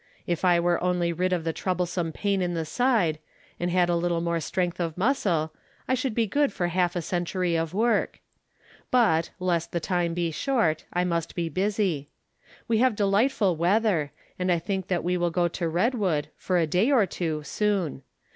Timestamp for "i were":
0.43-0.83